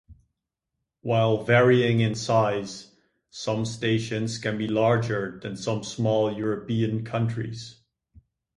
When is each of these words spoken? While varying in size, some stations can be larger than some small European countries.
While 1.01 1.43
varying 1.43 1.99
in 1.99 2.15
size, 2.15 2.89
some 3.29 3.65
stations 3.65 4.39
can 4.39 4.57
be 4.57 4.67
larger 4.67 5.39
than 5.43 5.55
some 5.55 5.83
small 5.83 6.33
European 6.35 7.05
countries. 7.05 7.79